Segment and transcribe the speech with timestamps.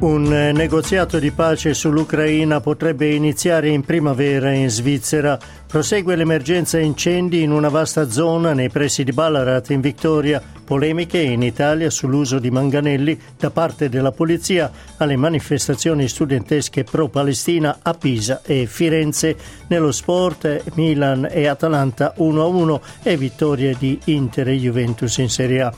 [0.00, 5.36] Un negoziato di pace sull'Ucraina potrebbe iniziare in primavera in Svizzera.
[5.66, 10.40] Prosegue l'emergenza incendi in una vasta zona nei pressi di Ballarat in Victoria.
[10.64, 17.92] Polemiche in Italia sull'uso di manganelli da parte della polizia alle manifestazioni studentesche pro-Palestina a
[17.94, 19.34] Pisa e Firenze.
[19.66, 25.74] Nello sport Milan e Atalanta 1-1 e vittorie di Inter e Juventus in Serie A.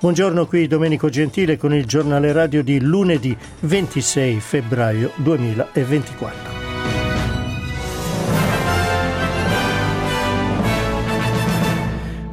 [0.00, 6.57] Buongiorno qui Domenico Gentile con il giornale radio di lunedì 26 febbraio 2024.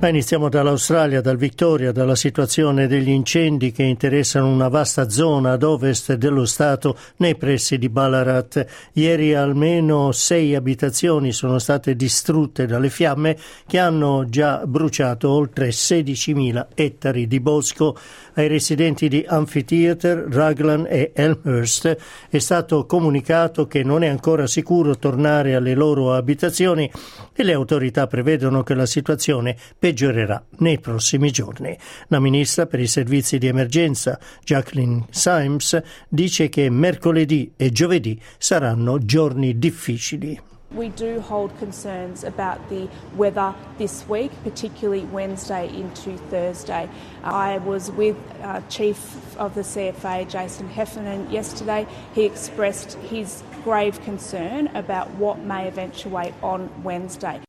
[0.07, 6.13] Iniziamo dall'Australia, dal Victoria, dalla situazione degli incendi che interessano una vasta zona ad ovest
[6.13, 8.65] dello Stato nei pressi di Ballarat.
[8.93, 16.67] Ieri almeno sei abitazioni sono state distrutte dalle fiamme che hanno già bruciato oltre 16.000
[16.75, 17.97] ettari di bosco.
[18.37, 21.97] Ai residenti di Amphitheatre, Raglan e Elmhurst
[22.29, 26.91] è stato comunicato che non è ancora sicuro tornare alle loro abitazioni
[27.33, 29.55] e le autorità prevedono che la situazione
[29.95, 31.75] peggiorerà nei prossimi giorni.
[32.09, 38.97] La ministra per i servizi di emergenza, Jacqueline Symes, dice che mercoledì e giovedì saranno
[38.99, 40.39] giorni difficili.
[40.71, 46.89] We do hold concerns about the weather this week, particularly Wednesday into Thursday.
[47.23, 48.97] I was with uh, Chief
[49.37, 51.87] of the CFA, Jason Heffernan, yesterday.
[52.13, 57.39] He expressed his grave concern about what may eventuate on Wednesday.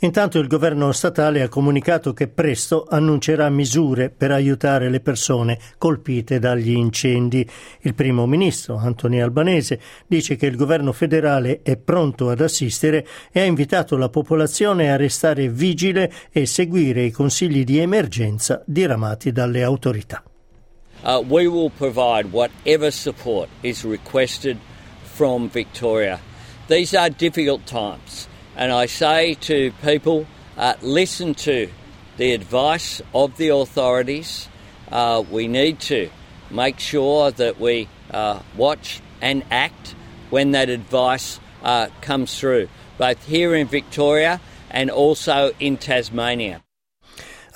[0.00, 6.38] Intanto il governo statale ha comunicato che presto annuncerà misure per aiutare le persone colpite
[6.38, 7.48] dagli incendi.
[7.80, 13.40] Il primo ministro, Anthony Albanese, dice che il governo federale è pronto ad assistere e
[13.40, 19.62] ha invitato la popolazione a restare vigile e seguire i consigli di emergenza diramati dalle
[19.62, 20.22] autorità.
[21.02, 24.58] Uh, we will provide whatever support is requested
[25.02, 26.18] from Victoria.
[26.68, 28.28] These are difficult times.
[28.56, 31.68] And I say to people, uh, listen to
[32.16, 34.48] the advice of the authorities.
[34.90, 36.08] Uh, we need to
[36.50, 39.94] make sure that we uh, watch and act
[40.30, 44.40] when that advice uh, comes through, both here in Victoria
[44.70, 46.62] and also in Tasmania.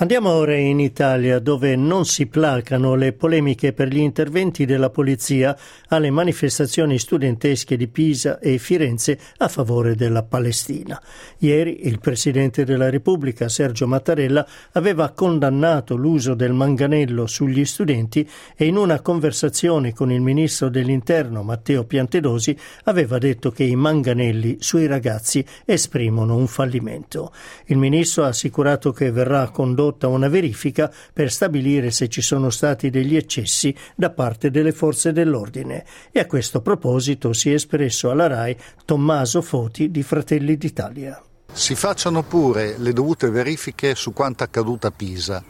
[0.00, 5.54] Andiamo ora in Italia dove non si placano le polemiche per gli interventi della polizia
[5.88, 10.98] alle manifestazioni studentesche di Pisa e Firenze a favore della Palestina.
[11.40, 18.64] Ieri il Presidente della Repubblica Sergio Mattarella aveva condannato l'uso del manganello sugli studenti e
[18.64, 24.86] in una conversazione con il Ministro dell'Interno Matteo Piantedosi aveva detto che i manganelli sui
[24.86, 27.34] ragazzi esprimono un fallimento.
[27.66, 32.50] Il Ministro ha assicurato che verrà condotto condotta una verifica per stabilire se ci sono
[32.50, 38.10] stati degli eccessi da parte delle forze dell'ordine e a questo proposito si è espresso
[38.10, 41.20] alla RAI Tommaso Foti di Fratelli d'Italia.
[41.52, 45.42] Si facciano pure le dovute verifiche su quanto accaduto a Pisa,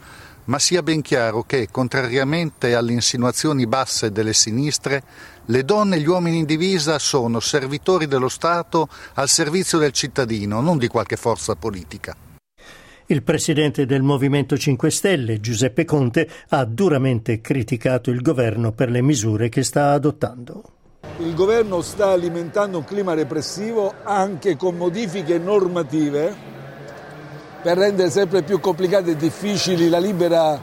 [0.45, 5.03] ma sia ben chiaro che, contrariamente alle insinuazioni basse delle sinistre,
[5.45, 10.59] le donne e gli uomini in divisa sono servitori dello Stato al servizio del cittadino,
[10.61, 12.15] non di qualche forza politica.
[13.11, 19.01] Il presidente del Movimento 5 Stelle, Giuseppe Conte, ha duramente criticato il governo per le
[19.01, 20.63] misure che sta adottando.
[21.17, 26.33] Il governo sta alimentando un clima repressivo anche con modifiche normative
[27.61, 30.57] per rendere sempre più complicate e difficili la libera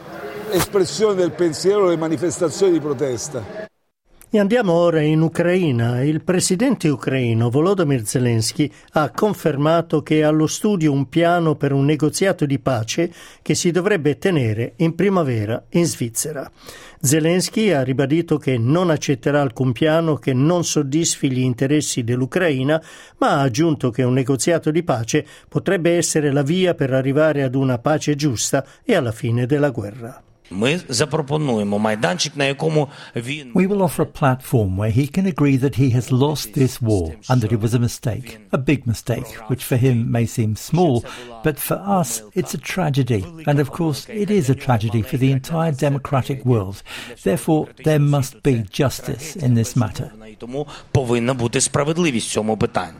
[0.50, 3.57] espressione del pensiero e le manifestazioni di protesta.
[4.30, 6.02] E andiamo ora in Ucraina.
[6.02, 11.86] Il presidente ucraino Volodymyr Zelensky ha confermato che è allo studio un piano per un
[11.86, 13.10] negoziato di pace
[13.40, 16.50] che si dovrebbe tenere in primavera in Svizzera.
[17.00, 22.82] Zelensky ha ribadito che non accetterà alcun piano che non soddisfi gli interessi dell'Ucraina,
[23.16, 27.54] ma ha aggiunto che un negoziato di pace potrebbe essere la via per arrivare ad
[27.54, 30.22] una pace giusta e alla fine della guerra.
[30.51, 35.57] Ми запропонуємо майданчик, на якому він We will offer a platform where he can agree
[35.57, 39.29] that he has lost this war and that it was a mistake, a big mistake,
[39.49, 40.95] which for him may seem small,
[41.45, 42.09] but for us
[42.39, 43.21] it's a tragedy.
[43.49, 46.77] And of course it is a tragedy for the entire democratic world.
[47.27, 50.09] Therefore there must be justice in this matter.
[50.37, 52.99] тому повинна бути справедливість в цьому питанні.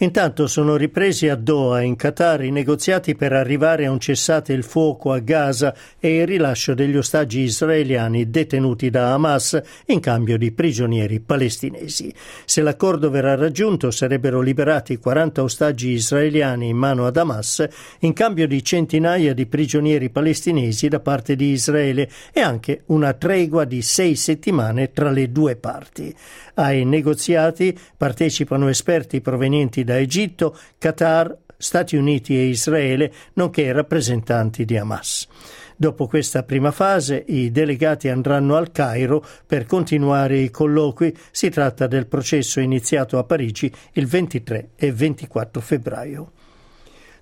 [0.00, 4.62] Intanto sono ripresi a Doha, in Qatar, i negoziati per arrivare a un cessate il
[4.62, 10.52] fuoco a Gaza e il rilascio degli ostaggi israeliani detenuti da Hamas in cambio di
[10.52, 12.14] prigionieri palestinesi.
[12.44, 17.66] Se l'accordo verrà raggiunto sarebbero liberati 40 ostaggi israeliani in mano ad Hamas
[18.00, 23.64] in cambio di centinaia di prigionieri palestinesi da parte di Israele e anche una tregua
[23.64, 26.14] di sei settimane tra le due parti.
[26.54, 34.76] Ai negoziati partecipano esperti provenienti da Egitto, Qatar, Stati Uniti e Israele, nonché rappresentanti di
[34.76, 35.26] Hamas.
[35.74, 41.16] Dopo questa prima fase i delegati andranno al Cairo per continuare i colloqui.
[41.30, 46.32] Si tratta del processo iniziato a Parigi il 23 e 24 febbraio.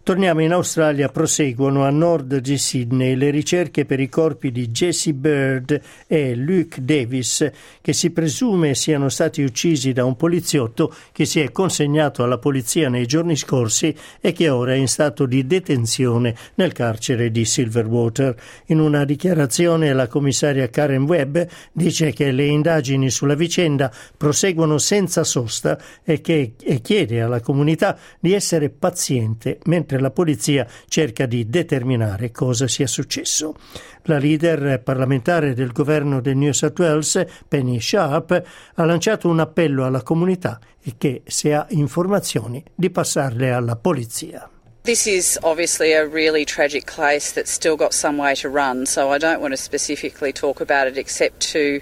[0.06, 5.12] Torniamo in Australia, proseguono a nord di Sydney le ricerche per i corpi di Jesse
[5.12, 7.50] Bird e Luke Davis,
[7.80, 12.88] che si presume siano stati uccisi da un poliziotto che si è consegnato alla polizia
[12.88, 18.36] nei giorni scorsi e che ora è in stato di detenzione nel carcere di Silverwater.
[18.66, 21.36] In una dichiarazione la commissaria Karen Webb
[21.72, 27.98] dice che le indagini sulla vicenda proseguono senza sosta e, che, e chiede alla comunità
[28.20, 33.54] di essere paziente mentre mentre la polizia cerca di determinare cosa sia successo.
[34.02, 38.42] La leader parlamentare del governo del New South Wales, Penny Sharp,
[38.74, 44.48] ha lanciato un appello alla comunità e che, se ha informazioni, di passarle alla polizia.
[44.86, 49.10] This is obviously a really tragic case that's still got some way to run, so
[49.10, 51.80] I don't want to specifically talk about it except to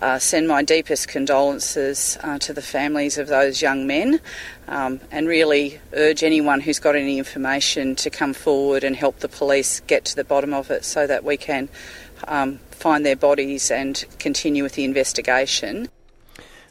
[0.00, 4.20] uh, send my deepest condolences uh, to the families of those young men
[4.68, 9.30] um, and really urge anyone who's got any information to come forward and help the
[9.30, 11.70] police get to the bottom of it so that we can
[12.28, 15.88] um, find their bodies and continue with the investigation.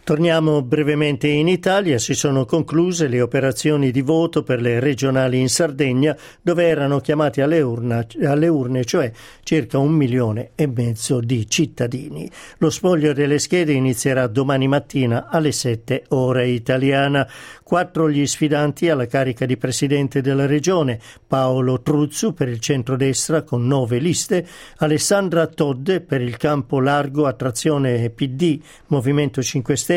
[0.03, 1.99] Torniamo brevemente in Italia.
[1.99, 7.39] Si sono concluse le operazioni di voto per le regionali in Sardegna, dove erano chiamati
[7.39, 9.11] alle, urna, alle, urne, cioè
[9.43, 12.27] circa un milione e mezzo di cittadini.
[12.57, 17.29] Lo spoglio delle schede inizierà domani mattina alle 7 ore italiana.
[17.61, 23.65] Quattro gli sfidanti alla carica di presidente della regione, Paolo Truzzu per il centrodestra con
[23.65, 24.45] nove liste,
[24.77, 29.90] Alessandra Todde per il campo largo attrazione PD, Movimento 5 Stelle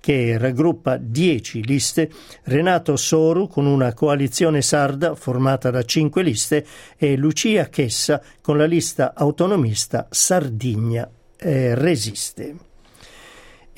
[0.00, 2.10] che raggruppa dieci liste,
[2.44, 6.66] Renato Soru con una coalizione sarda formata da cinque liste
[6.96, 12.69] e Lucia Chessa con la lista autonomista Sardigna eh, Resiste.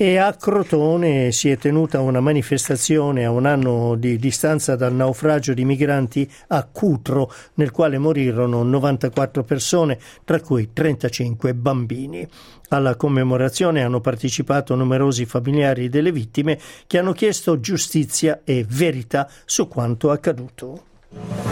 [0.03, 5.53] E a Crotone si è tenuta una manifestazione a un anno di distanza dal naufragio
[5.53, 12.27] di migranti a Cutro, nel quale morirono 94 persone, tra cui 35 bambini.
[12.67, 19.69] Alla commemorazione hanno partecipato numerosi familiari delle vittime che hanno chiesto giustizia e verità su
[19.69, 21.42] quanto accaduto.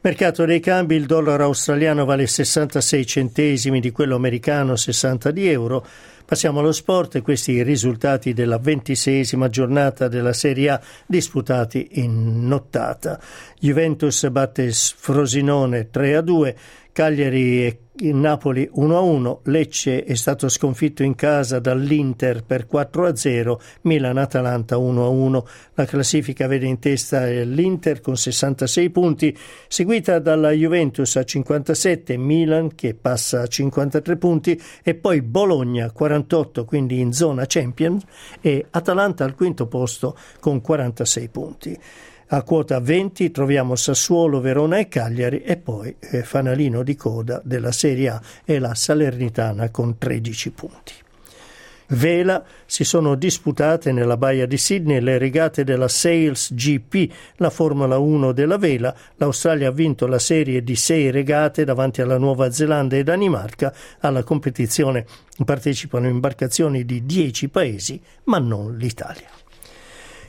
[0.00, 5.84] Mercato dei cambi, il dollaro australiano vale 66 centesimi di quello americano, 60 di euro.
[6.24, 13.18] Passiamo allo sport, questi i risultati della ventiseiesima giornata della Serie A disputati in nottata.
[13.58, 16.56] Juventus batte Frosinone 3 a 2,
[16.98, 25.44] Cagliari e Napoli 1-1, Lecce è stato sconfitto in casa dall'Inter per 4-0, Milan-Atalanta 1-1.
[25.74, 29.38] La classifica vede in testa l'Inter con 66 punti,
[29.68, 36.64] seguita dalla Juventus a 57, Milan che passa a 53 punti e poi Bologna 48,
[36.64, 38.02] quindi in zona Champions
[38.40, 41.78] e Atalanta al quinto posto con 46 punti.
[42.30, 47.72] A quota 20 troviamo Sassuolo, Verona e Cagliari e poi eh, fanalino di coda della
[47.72, 50.92] Serie A e la Salernitana con 13 punti.
[51.90, 57.96] Vela si sono disputate nella baia di Sydney le regate della Sales GP, la Formula
[57.96, 58.94] 1 della vela.
[59.16, 63.72] L'Australia ha vinto la serie di sei regate davanti alla Nuova Zelanda e Danimarca.
[64.00, 65.06] Alla competizione
[65.42, 69.30] partecipano imbarcazioni di 10 paesi, ma non l'Italia.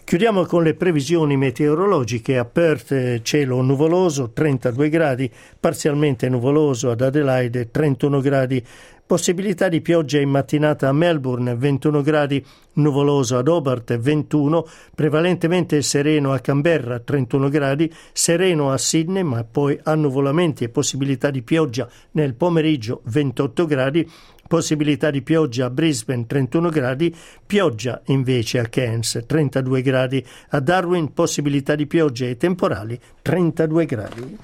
[0.10, 2.40] Chiudiamo con le previsioni meteorologiche.
[2.40, 8.66] A Perth cielo nuvoloso 32 gradi, parzialmente nuvoloso ad Adelaide 31 gradi,
[9.06, 16.34] possibilità di pioggia in mattinata a Melbourne 21 gradi, nuvoloso ad Hobart 21, prevalentemente sereno
[16.34, 22.34] a Canberra 31 gradi, sereno a Sydney ma poi annuvolamenti e possibilità di pioggia nel
[22.34, 24.10] pomeriggio 28 gradi,
[24.50, 27.16] possibilità di pioggia a Brisbane 31 gradi,
[27.46, 34.38] pioggia invece a Cairns 32 gradi, a Darwin possibilità di pioggia e temporali 32 gradi.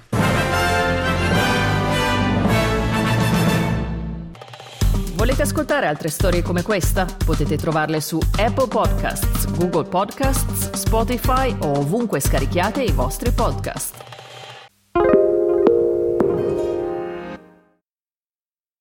[5.15, 7.07] Volete ascoltare altre storie come questa?
[7.25, 14.14] Potete trovarle su Apple Podcasts, Google Podcasts, Spotify o ovunque scarichiate i vostri podcast.